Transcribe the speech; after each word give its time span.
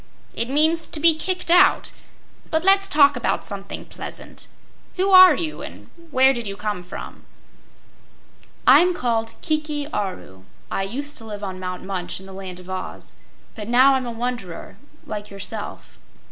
"It 0.33 0.49
means 0.49 0.87
to 0.87 0.99
be 0.99 1.13
kicked 1.13 1.51
out. 1.51 1.91
But 2.49 2.63
let's 2.63 2.87
talk 2.87 3.15
about 3.15 3.45
something 3.45 3.85
pleasant. 3.85 4.47
Who 4.95 5.11
are 5.11 5.35
you 5.35 5.61
and 5.61 5.91
where 6.09 6.33
did 6.33 6.47
you 6.47 6.57
come 6.57 6.81
from?" 6.81 7.23
"I'm 8.65 8.95
called 8.95 9.35
Kiki 9.41 9.85
Aru. 9.93 10.45
I 10.71 10.81
used 10.81 11.17
to 11.17 11.23
live 11.25 11.43
on 11.43 11.59
Mount 11.59 11.83
Munch 11.83 12.19
in 12.19 12.25
the 12.25 12.33
Land 12.33 12.59
of 12.59 12.67
Oz, 12.67 13.13
but 13.53 13.67
now 13.67 13.93
I'm 13.93 14.07
a 14.07 14.11
wanderer 14.11 14.77
like 15.05 15.29
yourself." 15.29 15.99